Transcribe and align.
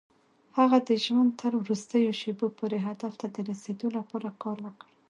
هغه 0.57 0.77
د 0.87 0.91
ژوند 1.05 1.31
تر 1.41 1.51
وروستيو 1.63 2.11
شېبو 2.21 2.47
پورې 2.59 2.77
هدف 2.87 3.13
ته 3.21 3.27
د 3.35 3.37
رسېدو 3.49 3.87
لپاره 3.97 4.29
کار 4.43 4.57
وکړ. 4.65 4.89